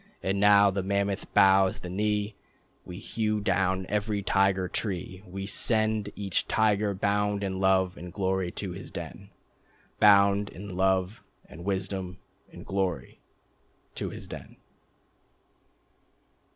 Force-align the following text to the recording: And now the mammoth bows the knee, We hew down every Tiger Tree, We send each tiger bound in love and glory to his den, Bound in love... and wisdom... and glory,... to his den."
And 0.23 0.39
now 0.39 0.71
the 0.71 0.81
mammoth 0.81 1.31
bows 1.35 1.77
the 1.77 1.89
knee, 1.91 2.33
We 2.85 2.97
hew 2.97 3.39
down 3.39 3.85
every 3.87 4.23
Tiger 4.23 4.67
Tree, 4.67 5.21
We 5.27 5.45
send 5.45 6.09
each 6.15 6.47
tiger 6.47 6.95
bound 6.95 7.43
in 7.43 7.59
love 7.59 7.97
and 7.97 8.11
glory 8.11 8.49
to 8.53 8.71
his 8.71 8.89
den, 8.89 9.29
Bound 9.99 10.49
in 10.49 10.73
love... 10.75 11.21
and 11.45 11.65
wisdom... 11.65 12.17
and 12.51 12.65
glory,... 12.65 13.19
to 13.93 14.09
his 14.09 14.27
den." 14.27 14.57